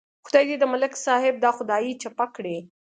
[0.27, 2.57] خدای دې د ملک صاحب دا خدایي چپه کړي.